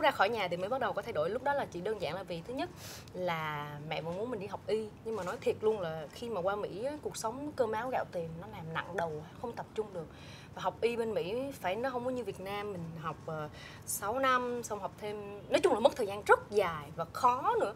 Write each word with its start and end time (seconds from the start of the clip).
lúc 0.00 0.04
ra 0.04 0.10
khỏi 0.10 0.28
nhà 0.28 0.48
thì 0.48 0.56
mới 0.56 0.68
bắt 0.68 0.80
đầu 0.80 0.92
có 0.92 1.02
thay 1.02 1.12
đổi. 1.12 1.30
Lúc 1.30 1.42
đó 1.42 1.54
là 1.54 1.66
chỉ 1.70 1.80
đơn 1.80 2.02
giản 2.02 2.14
là 2.14 2.22
vì 2.22 2.42
thứ 2.46 2.54
nhất 2.54 2.70
là 3.14 3.70
mẹ 3.88 4.02
vẫn 4.02 4.16
muốn 4.16 4.30
mình 4.30 4.40
đi 4.40 4.46
học 4.46 4.60
y, 4.66 4.88
nhưng 5.04 5.16
mà 5.16 5.24
nói 5.24 5.36
thiệt 5.40 5.56
luôn 5.60 5.80
là 5.80 6.06
khi 6.12 6.28
mà 6.28 6.40
qua 6.40 6.56
mỹ 6.56 6.86
cuộc 7.02 7.16
sống 7.16 7.52
cơm 7.56 7.72
áo 7.72 7.90
gạo 7.90 8.04
tiền 8.12 8.28
nó 8.40 8.46
làm 8.52 8.74
nặng 8.74 8.96
đầu, 8.96 9.22
không 9.40 9.52
tập 9.52 9.66
trung 9.74 9.86
được. 9.94 10.06
Và 10.54 10.62
học 10.62 10.80
y 10.80 10.96
bên 10.96 11.14
mỹ 11.14 11.36
phải, 11.52 11.76
nó 11.76 11.90
không 11.90 12.04
có 12.04 12.10
như 12.10 12.24
việt 12.24 12.40
nam 12.40 12.72
mình 12.72 12.82
học 13.00 13.16
ờ, 13.26 13.48
6 13.86 14.18
năm, 14.18 14.62
xong 14.62 14.80
học 14.80 14.92
thêm, 15.00 15.40
nói 15.48 15.60
chung 15.60 15.72
là 15.72 15.80
mất 15.80 15.96
thời 15.96 16.06
gian 16.06 16.22
rất 16.26 16.50
dài 16.50 16.90
và 16.96 17.04
khó 17.12 17.54
nữa. 17.60 17.74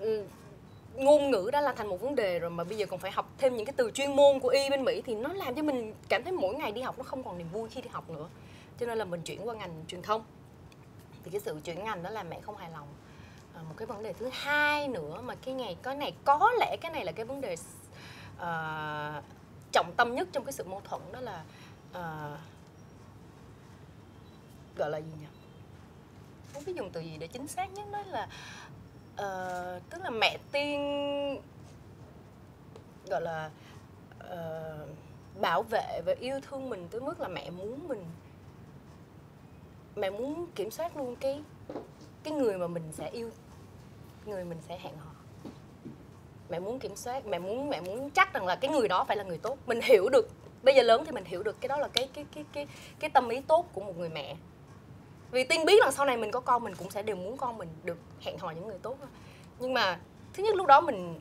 Ừ, 0.00 0.24
ngôn 0.94 1.30
ngữ 1.30 1.50
đã 1.52 1.60
là 1.60 1.72
thành 1.72 1.88
một 1.88 2.00
vấn 2.00 2.14
đề 2.14 2.38
rồi 2.38 2.50
mà 2.50 2.64
bây 2.64 2.78
giờ 2.78 2.86
còn 2.86 3.00
phải 3.00 3.10
học 3.10 3.28
thêm 3.38 3.56
những 3.56 3.66
cái 3.66 3.74
từ 3.76 3.90
chuyên 3.90 4.16
môn 4.16 4.38
của 4.40 4.48
y 4.48 4.70
bên 4.70 4.84
Mỹ 4.84 5.02
thì 5.06 5.14
nó 5.14 5.32
làm 5.32 5.54
cho 5.54 5.62
mình 5.62 5.94
cảm 6.08 6.24
thấy 6.24 6.32
mỗi 6.32 6.54
ngày 6.54 6.72
đi 6.72 6.80
học 6.80 6.98
nó 6.98 7.04
không 7.04 7.24
còn 7.24 7.38
niềm 7.38 7.48
vui 7.52 7.68
khi 7.68 7.80
đi 7.80 7.88
học 7.92 8.10
nữa. 8.10 8.28
Cho 8.80 8.86
nên 8.86 8.98
là 8.98 9.04
mình 9.04 9.22
chuyển 9.22 9.48
qua 9.48 9.54
ngành 9.54 9.84
truyền 9.88 10.02
thông 10.02 10.22
thì 11.24 11.30
cái 11.30 11.40
sự 11.40 11.60
chuyển 11.64 11.84
ngành 11.84 12.02
đó 12.02 12.10
là 12.10 12.22
mẹ 12.22 12.40
không 12.40 12.56
hài 12.56 12.70
lòng. 12.70 12.88
À, 13.54 13.62
một 13.62 13.74
cái 13.76 13.86
vấn 13.86 14.02
đề 14.02 14.12
thứ 14.12 14.30
hai 14.32 14.88
nữa 14.88 15.20
mà 15.20 15.34
cái 15.34 15.54
ngày 15.54 15.76
cái 15.82 15.96
này 15.96 16.14
có 16.24 16.52
lẽ 16.58 16.76
cái 16.80 16.92
này 16.92 17.04
là 17.04 17.12
cái 17.12 17.24
vấn 17.24 17.40
đề 17.40 17.52
uh, 18.36 19.24
trọng 19.72 19.92
tâm 19.96 20.14
nhất 20.14 20.28
trong 20.32 20.44
cái 20.44 20.52
sự 20.52 20.64
mâu 20.64 20.80
thuẫn 20.84 21.00
đó 21.12 21.20
là 21.20 21.44
uh, 21.90 22.38
gọi 24.76 24.90
là 24.90 24.98
gì 24.98 25.12
nhỉ? 25.20 25.26
Không 26.54 26.64
biết 26.64 26.76
dùng 26.76 26.90
từ 26.90 27.00
gì 27.00 27.16
để 27.18 27.26
chính 27.26 27.48
xác 27.48 27.72
nhất 27.72 27.86
đó 27.92 28.02
là 28.06 28.28
uh, 29.12 29.82
tức 29.90 30.02
là 30.02 30.10
mẹ 30.10 30.38
tiên 30.52 30.80
gọi 33.06 33.20
là 33.20 33.50
uh, 34.18 34.88
bảo 35.40 35.62
vệ 35.62 36.00
và 36.06 36.14
yêu 36.20 36.40
thương 36.40 36.70
mình 36.70 36.88
tới 36.90 37.00
mức 37.00 37.20
là 37.20 37.28
mẹ 37.28 37.50
muốn 37.50 37.88
mình 37.88 38.04
mẹ 40.00 40.10
muốn 40.10 40.46
kiểm 40.54 40.70
soát 40.70 40.96
luôn 40.96 41.16
cái 41.16 41.42
cái 42.22 42.34
người 42.34 42.58
mà 42.58 42.66
mình 42.66 42.92
sẽ 42.92 43.08
yêu 43.08 43.30
người 44.26 44.44
mình 44.44 44.58
sẽ 44.68 44.78
hẹn 44.78 44.96
hò. 44.96 45.10
Mẹ 46.48 46.58
muốn 46.58 46.78
kiểm 46.78 46.96
soát 46.96 47.26
mẹ 47.26 47.38
muốn 47.38 47.70
mẹ 47.70 47.80
muốn 47.80 48.10
chắc 48.10 48.32
rằng 48.32 48.46
là 48.46 48.56
cái 48.56 48.70
người 48.70 48.88
đó 48.88 49.04
phải 49.04 49.16
là 49.16 49.24
người 49.24 49.38
tốt. 49.38 49.58
Mình 49.66 49.80
hiểu 49.82 50.08
được 50.08 50.28
bây 50.62 50.74
giờ 50.74 50.82
lớn 50.82 51.02
thì 51.06 51.12
mình 51.12 51.24
hiểu 51.24 51.42
được 51.42 51.60
cái 51.60 51.68
đó 51.68 51.76
là 51.76 51.88
cái 51.88 52.08
cái 52.14 52.24
cái 52.34 52.44
cái 52.52 52.66
cái 53.00 53.10
tâm 53.10 53.28
ý 53.28 53.40
tốt 53.40 53.66
của 53.72 53.80
một 53.80 53.98
người 53.98 54.08
mẹ. 54.08 54.36
Vì 55.30 55.44
tiên 55.44 55.64
biết 55.64 55.84
là 55.84 55.90
sau 55.90 56.06
này 56.06 56.16
mình 56.16 56.30
có 56.30 56.40
con 56.40 56.64
mình 56.64 56.74
cũng 56.74 56.90
sẽ 56.90 57.02
đều 57.02 57.16
muốn 57.16 57.36
con 57.36 57.58
mình 57.58 57.68
được 57.84 57.98
hẹn 58.20 58.38
hò 58.38 58.50
những 58.50 58.66
người 58.66 58.78
tốt 58.78 58.96
thôi 58.98 59.08
nhưng 59.60 59.74
mà 59.74 59.98
thứ 60.32 60.42
nhất 60.42 60.56
lúc 60.56 60.66
đó 60.66 60.80
mình 60.80 61.20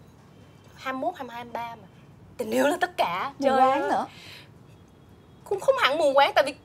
21, 0.75 1.16
22, 1.16 1.35
23 1.35 1.75
mà 1.75 1.88
tình 2.38 2.52
yêu 2.52 2.67
là 2.67 2.77
tất 2.81 2.97
cả 2.97 3.33
quáng 3.39 3.89
nữa. 3.89 4.05
Cũng 5.44 5.59
không 5.59 5.75
hẳn 5.80 5.97
mù 5.97 6.13
quáng 6.13 6.31
tại 6.35 6.44
vì 6.47 6.55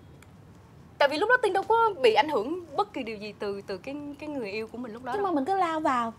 tại 1.05 1.09
vì 1.09 1.19
lúc 1.19 1.29
đó 1.29 1.37
tiên 1.43 1.53
đâu 1.53 1.63
có 1.63 1.91
bị 2.01 2.15
ảnh 2.15 2.29
hưởng 2.29 2.77
bất 2.77 2.93
kỳ 2.93 3.03
điều 3.03 3.17
gì 3.17 3.35
từ 3.39 3.63
từ 3.67 3.77
cái 3.77 3.97
cái 4.19 4.29
người 4.29 4.51
yêu 4.51 4.67
của 4.67 4.79
mình 4.79 4.93
lúc 4.93 5.05
đó 5.05 5.13
nhưng 5.15 5.23
đâu. 5.23 5.33
mà 5.33 5.35
mình 5.35 5.45
cứ 5.45 5.57
lao 5.57 5.81
vào 5.81 6.13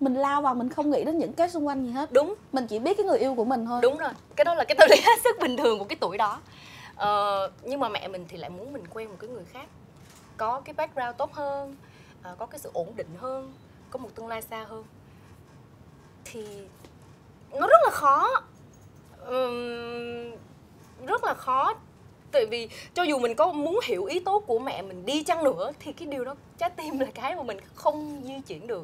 mình 0.00 0.14
lao 0.14 0.42
vào 0.42 0.54
mình 0.54 0.68
không 0.68 0.90
nghĩ 0.90 1.04
đến 1.04 1.18
những 1.18 1.32
cái 1.32 1.50
xung 1.50 1.66
quanh 1.66 1.86
gì 1.86 1.92
hết. 1.92 2.12
Đúng. 2.12 2.34
Mình 2.52 2.66
chỉ 2.66 2.78
biết 2.78 2.96
cái 2.96 3.06
người 3.06 3.18
yêu 3.18 3.34
của 3.34 3.44
mình 3.44 3.66
thôi. 3.66 3.80
Đúng 3.82 3.96
rồi. 3.96 4.10
Cái 4.36 4.44
đó 4.44 4.54
là 4.54 4.64
cái 4.64 4.74
tâm 4.78 4.88
lý 4.90 4.96
hết 5.06 5.20
sức 5.24 5.36
bình 5.40 5.56
thường 5.56 5.78
của 5.78 5.84
cái 5.84 5.96
tuổi 6.00 6.18
đó. 6.18 6.40
Ờ, 6.96 7.50
nhưng 7.62 7.80
mà 7.80 7.88
mẹ 7.88 8.08
mình 8.08 8.24
thì 8.28 8.36
lại 8.36 8.50
muốn 8.50 8.72
mình 8.72 8.82
quen 8.94 9.08
một 9.08 9.16
cái 9.20 9.30
người 9.30 9.44
khác 9.52 9.66
có 10.36 10.60
cái 10.60 10.72
background 10.72 11.16
tốt 11.16 11.32
hơn 11.32 11.76
ờ, 12.22 12.36
có 12.38 12.46
cái 12.46 12.58
sự 12.58 12.70
ổn 12.72 12.92
định 12.96 13.10
hơn 13.18 13.52
có 13.90 13.98
một 13.98 14.08
tương 14.14 14.28
lai 14.28 14.42
xa 14.42 14.64
hơn. 14.68 14.84
Thì 16.24 16.44
nó 17.52 17.66
rất 17.66 17.80
là 17.84 17.90
khó. 17.90 18.42
Ừm, 19.26 20.30
rất 21.06 21.24
là 21.24 21.34
khó 21.34 21.74
tại 22.32 22.46
vì 22.46 22.68
cho 22.94 23.02
dù 23.02 23.18
mình 23.18 23.34
có 23.34 23.52
muốn 23.52 23.80
hiểu 23.84 24.04
ý 24.04 24.20
tốt 24.20 24.44
của 24.46 24.58
mẹ 24.58 24.82
mình 24.82 25.06
đi 25.06 25.22
chăng 25.22 25.44
nữa, 25.44 25.72
thì 25.80 25.92
cái 25.92 26.08
điều 26.08 26.24
đó 26.24 26.34
trái 26.58 26.70
tim 26.70 26.98
là 26.98 27.06
cái 27.14 27.36
mà 27.36 27.42
mình 27.42 27.58
không 27.74 28.22
di 28.24 28.40
chuyển 28.46 28.66
được. 28.66 28.82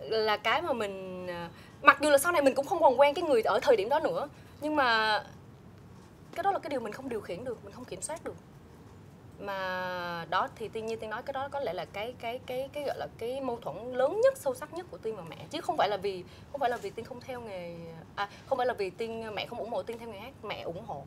Là 0.00 0.36
cái 0.36 0.62
mà 0.62 0.72
mình 0.72 1.26
à, 1.26 1.50
mặc 1.82 1.98
dù 2.00 2.10
là 2.10 2.18
sau 2.18 2.32
này 2.32 2.42
mình 2.42 2.54
cũng 2.54 2.66
không 2.66 2.80
còn 2.80 3.00
quen 3.00 3.14
cái 3.14 3.22
người 3.22 3.42
ở 3.42 3.58
thời 3.62 3.76
điểm 3.76 3.88
đó 3.88 4.00
nữa, 4.00 4.28
nhưng 4.60 4.76
mà 4.76 5.18
cái 6.34 6.42
đó 6.42 6.52
là 6.52 6.58
cái 6.58 6.70
điều 6.70 6.80
mình 6.80 6.92
không 6.92 7.08
điều 7.08 7.20
khiển 7.20 7.44
được, 7.44 7.64
mình 7.64 7.72
không 7.72 7.84
kiểm 7.84 8.02
soát 8.02 8.24
được. 8.24 8.36
Mà 9.40 10.26
đó 10.30 10.48
thì 10.56 10.68
tiên 10.68 10.86
như 10.86 10.96
tiên 10.96 11.10
nói 11.10 11.22
cái 11.22 11.32
đó 11.32 11.48
có 11.48 11.60
lẽ 11.60 11.72
là 11.72 11.84
cái 11.84 12.14
cái 12.20 12.40
cái 12.46 12.68
cái 12.72 12.84
gọi 12.84 12.96
là 12.98 13.06
cái 13.18 13.40
mâu 13.40 13.56
thuẫn 13.56 13.92
lớn 13.92 14.20
nhất, 14.20 14.38
sâu 14.38 14.54
sắc 14.54 14.74
nhất 14.74 14.86
của 14.90 14.98
tiên 14.98 15.16
và 15.16 15.22
mẹ. 15.28 15.36
Chứ 15.50 15.60
không 15.60 15.76
phải 15.76 15.88
là 15.88 15.96
vì, 15.96 16.24
không 16.52 16.60
phải 16.60 16.70
là 16.70 16.76
vì 16.76 16.90
tiên 16.90 17.04
không 17.04 17.20
theo 17.20 17.40
nghề 17.40 17.74
à 18.14 18.28
không 18.46 18.58
phải 18.58 18.66
là 18.66 18.74
vì 18.74 18.90
tiên, 18.90 19.34
mẹ 19.34 19.46
không 19.46 19.58
ủng 19.58 19.70
hộ 19.70 19.82
tiên 19.82 19.98
theo 19.98 20.08
nghề 20.08 20.18
hát, 20.18 20.32
mẹ 20.42 20.60
ủng 20.60 20.84
hộ 20.86 21.02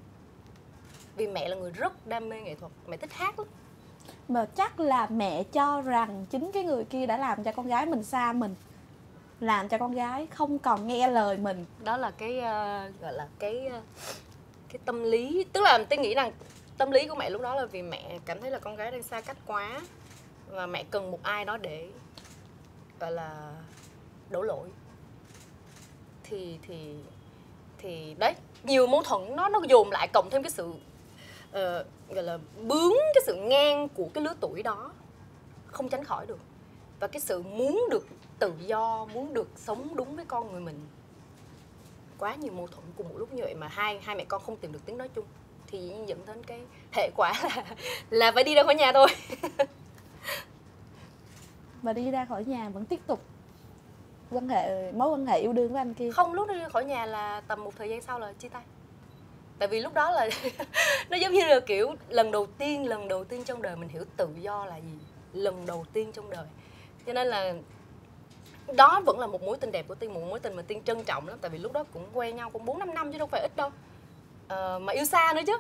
vì 1.20 1.28
mẹ 1.28 1.50
là 1.50 1.56
người 1.56 1.72
rất 1.72 2.08
đam 2.08 2.30
mê 2.30 2.42
nghệ 2.42 2.56
thuật 2.56 2.72
mẹ 2.88 2.98
thích 2.98 3.14
hát 3.14 3.40
lắm. 3.40 3.48
Mà 4.28 4.46
chắc 4.46 4.80
là 4.80 5.08
mẹ 5.08 5.44
cho 5.44 5.82
rằng 5.82 6.26
chính 6.30 6.52
cái 6.52 6.64
người 6.64 6.84
kia 6.84 7.06
đã 7.06 7.18
làm 7.18 7.44
cho 7.44 7.52
con 7.52 7.68
gái 7.68 7.86
mình 7.86 8.04
xa 8.04 8.34
mình 8.34 8.56
làm 9.40 9.70
cho 9.70 9.78
con 9.78 9.92
gái 9.92 10.28
không 10.28 10.60
còn 10.60 10.88
nghe 10.88 11.08
lời 11.08 11.38
mình. 11.38 11.66
Đó 11.84 11.98
là 11.98 12.12
cái 12.12 12.40
ờ, 12.40 12.90
gọi 13.02 13.14
là 13.14 13.28
cái 13.40 13.68
ờ, 13.68 13.82
cái 14.70 14.80
tâm 14.86 15.04
lý 15.04 15.46
tức 15.54 15.62
là 15.62 15.86
tôi 15.90 16.00
nghĩ 16.00 16.14
rằng 16.16 16.32
tâm 16.78 16.92
lý 16.92 17.08
của 17.08 17.16
mẹ 17.16 17.30
lúc 17.30 17.42
đó 17.42 17.56
là 17.56 17.66
vì 17.66 17.82
mẹ 17.82 18.20
cảm 18.26 18.42
thấy 18.42 18.52
là 18.52 18.60
con 18.60 18.76
gái 18.76 18.92
đang 18.92 19.04
xa 19.04 19.22
cách 19.22 19.38
quá 19.46 19.82
và 20.50 20.66
mẹ 20.66 20.84
cần 20.92 21.12
một 21.12 21.20
ai 21.24 21.46
đó 21.46 21.58
để 21.58 21.88
gọi 23.00 23.12
là 23.12 23.52
đổ 24.30 24.42
lỗi. 24.42 24.70
Thì 26.24 26.60
thì 26.68 26.96
thì 27.78 28.16
đấy 28.20 28.34
nhiều 28.64 28.88
mâu 28.88 29.04
thuẫn 29.04 29.36
nó 29.36 29.50
nó 29.50 29.62
dồn 29.70 29.92
lại 29.92 30.08
cộng 30.14 30.30
thêm 30.30 30.44
cái 30.44 30.52
sự 30.52 30.74
ờ, 31.52 31.86
gọi 32.10 32.24
là 32.24 32.38
bướng 32.68 32.94
cái 33.14 33.24
sự 33.26 33.36
ngang 33.36 33.90
của 33.90 34.08
cái 34.14 34.24
lứa 34.24 34.34
tuổi 34.40 34.64
đó 34.64 34.92
không 35.72 35.90
tránh 35.90 36.04
khỏi 36.04 36.26
được. 36.26 36.40
Và 37.00 37.08
cái 37.08 37.22
sự 37.22 37.44
muốn 37.44 37.86
được 37.92 38.08
tự 38.40 38.54
do 38.60 39.06
muốn 39.14 39.34
được 39.34 39.48
sống 39.56 39.96
đúng 39.96 40.16
với 40.16 40.26
con 40.26 40.52
người 40.52 40.62
mình. 40.62 40.80
Quá 42.18 42.36
nhiều 42.36 42.54
mâu 42.54 42.68
thuẫn 42.68 42.86
cùng 42.98 43.10
một 43.10 43.16
lúc 43.18 43.34
như 43.34 43.44
vậy 43.44 43.56
mà 43.56 43.68
hai 43.68 44.00
hai 44.00 44.16
mẹ 44.16 44.26
con 44.26 44.42
không 44.46 44.58
tìm 44.58 44.72
được 44.72 44.80
tiếng 44.86 44.98
nói 44.98 45.10
chung. 45.16 45.26
Thì 45.68 45.94
dẫn 46.08 46.20
đến 46.26 46.44
cái 46.44 46.62
hệ 46.92 47.10
quả 47.16 47.34
là 47.44 47.64
là 48.10 48.32
phải 48.32 48.44
đi 48.44 48.56
ra 48.56 48.64
khỏi 48.64 48.76
nhà 48.76 48.92
thôi. 48.92 49.08
Và 51.82 51.94
đi 51.94 52.12
ra 52.12 52.26
khỏi 52.26 52.46
nhà 52.46 52.70
vẫn 52.70 52.86
tiếp 52.86 53.00
tục 53.08 53.22
quan 54.32 54.50
hệ 54.50 54.92
mối 54.92 55.10
quan 55.10 55.26
hệ 55.26 55.40
yêu 55.40 55.54
đương 55.54 55.72
với 55.72 55.82
anh 55.82 55.94
kia. 55.94 56.12
Không 56.12 56.34
lúc 56.34 56.48
đi 56.48 56.60
ra 56.60 56.70
khỏi 56.70 56.86
nhà 56.86 57.06
là 57.06 57.42
tầm 57.48 57.64
một 57.64 57.74
thời 57.78 57.90
gian 57.90 58.02
sau 58.02 58.20
là 58.20 58.34
chia 58.34 58.50
tay 58.50 58.64
tại 59.60 59.68
vì 59.68 59.80
lúc 59.80 59.94
đó 59.94 60.12
là 60.12 60.30
nó 61.10 61.18
giống 61.18 61.34
như 61.34 61.46
là 61.46 61.60
kiểu 61.60 61.96
lần 62.10 62.32
đầu 62.32 62.46
tiên 62.58 62.88
lần 62.88 63.08
đầu 63.08 63.24
tiên 63.24 63.44
trong 63.44 63.62
đời 63.62 63.76
mình 63.76 63.90
hiểu 63.90 64.04
tự 64.18 64.30
do 64.40 64.66
là 64.66 64.78
gì. 64.78 64.98
Lần 65.34 65.66
đầu 65.66 65.86
tiên 65.94 66.12
trong 66.12 66.30
đời. 66.30 66.46
Cho 67.06 67.14
nên 67.14 67.28
là 67.28 67.54
đó 68.76 69.02
vẫn 69.06 69.20
là 69.20 69.28
một 69.28 69.42
mối 69.44 69.58
tình 69.58 69.72
đẹp 69.72 69.86
của 69.88 69.96
tiên 69.96 70.14
một 70.14 70.22
mối 70.30 70.40
tình 70.40 70.56
mà 70.56 70.62
tiên 70.68 70.82
trân 70.86 71.04
trọng 71.04 71.28
lắm. 71.28 71.38
Tại 71.42 71.50
vì 71.50 71.58
lúc 71.58 71.74
đó 71.74 71.84
cũng 71.94 72.06
quen 72.14 72.36
nhau 72.36 72.50
cũng 72.50 72.66
bốn 72.66 72.80
năm 72.80 72.94
năm 72.94 73.12
chứ 73.12 73.18
đâu 73.18 73.28
phải 73.28 73.42
ít 73.42 73.56
đâu. 73.56 73.70
À, 74.48 74.80
mà 74.80 74.94
yêu 74.94 75.06
xa 75.06 75.34
nữa 75.36 75.42
chứ. 75.48 75.58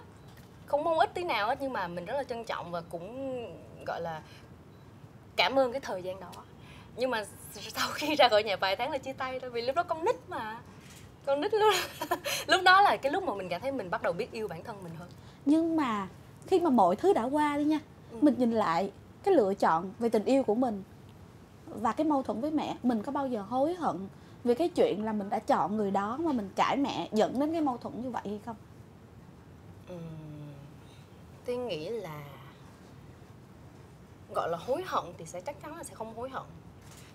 Không 0.65 0.83
mong 0.83 0.99
ít 0.99 1.13
tí 1.13 1.23
nào 1.23 1.47
hết 1.47 1.57
nhưng 1.61 1.73
mà 1.73 1.87
mình 1.87 2.05
rất 2.05 2.13
là 2.13 2.23
trân 2.23 2.45
trọng 2.45 2.71
và 2.71 2.81
cũng 2.89 3.45
gọi 3.85 4.01
là 4.01 4.21
cảm 5.35 5.59
ơn 5.59 5.71
cái 5.71 5.81
thời 5.81 6.03
gian 6.03 6.19
đó. 6.19 6.31
Nhưng 6.95 7.09
mà 7.09 7.23
sau 7.53 7.89
khi 7.93 8.15
ra 8.15 8.29
khỏi 8.29 8.43
nhà 8.43 8.55
vài 8.55 8.75
tháng 8.75 8.91
là 8.91 8.97
chia 8.97 9.13
tay 9.13 9.39
thôi 9.39 9.49
vì 9.49 9.61
lúc 9.61 9.75
đó 9.75 9.83
con 9.83 10.05
nít 10.05 10.15
mà 10.27 10.59
con 11.29 11.41
nít 11.41 11.53
lúc 11.53 11.73
lúc 12.47 12.61
đó 12.65 12.81
là 12.81 12.97
cái 12.97 13.11
lúc 13.11 13.23
mà 13.23 13.35
mình 13.35 13.49
cảm 13.49 13.61
thấy 13.61 13.71
mình 13.71 13.89
bắt 13.89 14.01
đầu 14.01 14.13
biết 14.13 14.31
yêu 14.31 14.47
bản 14.47 14.63
thân 14.63 14.83
mình 14.83 14.91
hơn. 14.99 15.09
Nhưng 15.45 15.75
mà 15.75 16.07
khi 16.47 16.59
mà 16.59 16.69
mọi 16.69 16.95
thứ 16.95 17.13
đã 17.13 17.23
qua 17.23 17.57
đi 17.57 17.63
nha 17.63 17.79
Ừ. 18.11 18.17
mình 18.21 18.35
nhìn 18.37 18.51
lại 18.51 18.91
cái 19.23 19.33
lựa 19.33 19.53
chọn 19.53 19.91
về 19.99 20.09
tình 20.09 20.25
yêu 20.25 20.43
của 20.43 20.55
mình 20.55 20.83
và 21.67 21.91
cái 21.91 22.05
mâu 22.07 22.23
thuẫn 22.23 22.41
với 22.41 22.51
mẹ 22.51 22.77
mình 22.83 23.03
có 23.03 23.11
bao 23.11 23.27
giờ 23.27 23.41
hối 23.41 23.73
hận 23.73 24.07
vì 24.43 24.55
cái 24.55 24.69
chuyện 24.69 25.05
là 25.05 25.13
mình 25.13 25.29
đã 25.29 25.39
chọn 25.39 25.77
người 25.77 25.91
đó 25.91 26.17
mà 26.17 26.31
mình 26.31 26.49
cãi 26.55 26.77
mẹ 26.77 27.09
dẫn 27.11 27.39
đến 27.39 27.51
cái 27.51 27.61
mâu 27.61 27.77
thuẫn 27.77 28.01
như 28.01 28.09
vậy 28.09 28.21
hay 28.25 28.39
không? 28.45 28.55
Ừm, 29.89 29.97
Tiên 31.45 31.67
nghĩ 31.67 31.89
là 31.89 32.23
gọi 34.35 34.49
là 34.49 34.57
hối 34.57 34.83
hận 34.87 35.03
thì 35.17 35.25
sẽ 35.25 35.41
chắc 35.41 35.61
chắn 35.61 35.77
là 35.77 35.83
sẽ 35.83 35.95
không 35.95 36.15
hối 36.15 36.29
hận 36.29 36.43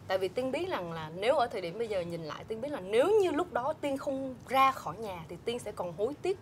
tại 0.09 0.19
vì 0.19 0.29
tiên 0.29 0.53
biết 0.53 0.69
rằng 0.69 0.93
là 0.93 1.11
nếu 1.17 1.37
ở 1.37 1.47
thời 1.47 1.61
điểm 1.61 1.79
bây 1.79 1.89
giờ 1.89 2.01
nhìn 2.01 2.25
lại 2.25 2.45
tiên 2.45 2.61
biết 2.61 2.73
là 2.73 2.81
nếu 2.81 3.11
như 3.23 3.31
lúc 3.31 3.53
đó 3.53 3.75
tiên 3.81 3.97
không 3.97 4.35
ra 4.49 4.73
khỏi 4.73 4.97
nhà 4.97 5.25
thì 5.29 5.37
tiên 5.45 5.59
sẽ 5.59 5.73
còn 5.73 5.93
hối 5.93 6.15
tiếc 6.23 6.39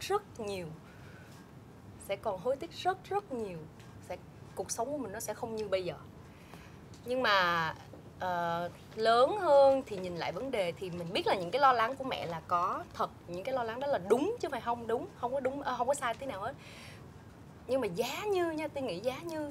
rất 0.00 0.40
nhiều. 0.40 0.66
Sẽ 2.08 2.16
còn 2.16 2.40
hối 2.40 2.56
tiếc 2.56 2.70
rất 2.72 2.98
rất 3.04 3.32
nhiều. 3.32 3.58
Sẽ 4.08 4.16
cuộc 4.54 4.70
sống 4.70 4.90
của 4.92 4.98
mình 4.98 5.12
nó 5.12 5.20
sẽ 5.20 5.34
không 5.34 5.56
như 5.56 5.68
bây 5.68 5.84
giờ. 5.84 5.94
Nhưng 7.04 7.22
mà 7.22 7.74
uh, 8.16 8.72
lớn 8.96 9.38
hơn 9.38 9.82
thì 9.86 9.96
nhìn 9.96 10.16
lại 10.16 10.32
vấn 10.32 10.50
đề 10.50 10.72
thì 10.72 10.90
mình 10.90 11.12
biết 11.12 11.26
là 11.26 11.34
những 11.34 11.50
cái 11.50 11.60
lo 11.60 11.72
lắng 11.72 11.96
của 11.96 12.04
mẹ 12.04 12.26
là 12.26 12.40
có 12.48 12.84
thật. 12.94 13.10
Những 13.28 13.44
cái 13.44 13.54
lo 13.54 13.62
lắng 13.62 13.80
đó 13.80 13.86
là 13.86 13.98
đúng 13.98 14.36
chứ 14.40 14.48
phải 14.50 14.60
không 14.60 14.86
đúng 14.86 15.06
không 15.16 15.32
có 15.32 15.40
đúng 15.40 15.62
ờ, 15.62 15.74
không 15.78 15.86
có 15.88 15.94
sai 15.94 16.14
tí 16.14 16.26
nào 16.26 16.40
hết. 16.40 16.54
Nhưng 17.66 17.80
mà 17.80 17.86
giá 17.86 18.24
như 18.24 18.50
nha 18.50 18.68
tôi 18.68 18.82
nghĩ 18.82 19.00
giá 19.00 19.18
như 19.18 19.48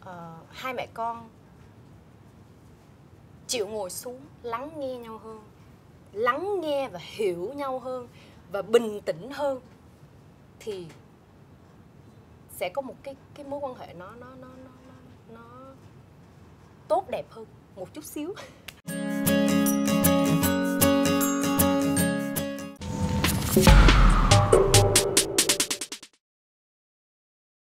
uh, 0.00 0.08
hai 0.50 0.74
mẹ 0.74 0.86
con 0.94 1.28
chịu 3.50 3.66
ngồi 3.66 3.90
xuống 3.90 4.20
lắng 4.42 4.70
nghe 4.78 4.96
nhau 4.96 5.18
hơn 5.18 5.40
lắng 6.12 6.60
nghe 6.60 6.88
và 6.88 6.98
hiểu 7.02 7.52
nhau 7.56 7.78
hơn 7.78 8.08
và 8.52 8.62
bình 8.62 9.00
tĩnh 9.00 9.30
hơn 9.32 9.60
thì 10.60 10.86
sẽ 12.50 12.68
có 12.68 12.82
một 12.82 12.94
cái 13.02 13.16
cái 13.34 13.46
mối 13.46 13.60
quan 13.60 13.74
hệ 13.74 13.94
nó 13.94 14.10
nó 14.20 14.26
nó 14.40 14.48
nó 14.62 14.68
nó, 14.88 14.94
nó 15.34 15.74
tốt 16.88 17.10
đẹp 17.10 17.24
hơn 17.30 17.46
một 17.76 17.94
chút 17.94 18.04
xíu. 18.04 18.34
Thank 23.64 23.99